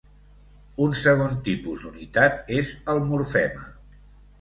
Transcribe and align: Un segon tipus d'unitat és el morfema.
Un 0.85 0.95
segon 1.01 1.37
tipus 1.49 1.85
d'unitat 1.85 2.53
és 2.59 2.75
el 2.95 3.07
morfema. 3.13 3.73